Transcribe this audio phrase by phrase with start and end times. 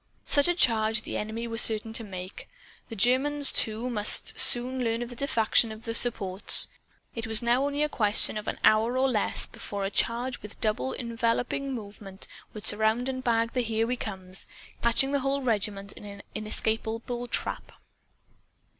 [0.25, 2.49] Such a charge the enemy were certain to make.
[2.89, 6.69] The Germans, too, must soon learn of the defection of the supports.
[7.13, 10.53] It was now only a question of an hour or less before a charge with
[10.53, 14.47] a double enveloping movement would surround and bag the Here We Comes,
[14.81, 17.71] catching the whole regiment in an inescapable trap.